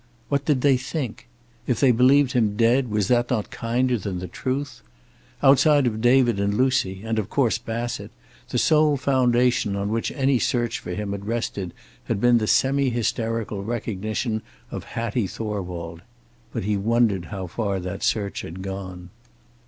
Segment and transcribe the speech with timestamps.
[0.29, 1.27] What did they think?
[1.67, 4.81] If they believed him dead, was that not kinder than the truth?
[5.43, 8.09] Outside of David and Lucy, and of course Bassett,
[8.49, 11.71] the sole foundation on which any search for him had rested
[12.05, 14.41] had been the semi hysterical recognition
[14.71, 16.01] of Hattie Thorwald.
[16.51, 19.11] But he wondered how far that search had gone.